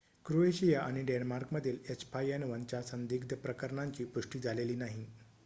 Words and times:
Croatia 0.25 0.79
आणि 0.81 1.01
डेन्मार्कमधील 1.05 1.77
h5n1 1.89 2.63
च्या 2.65 2.81
संदिग्ध 2.83 3.35
प्रकरणांची 3.37 4.05
पुष्टी 4.07 4.39
झालेली 4.39 4.75
नाही 4.77 5.05